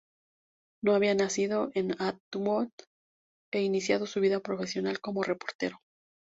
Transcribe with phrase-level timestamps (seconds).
[0.87, 2.69] Había nacido en Atwood,
[3.53, 5.77] e iniciado su vida profesional como reportero.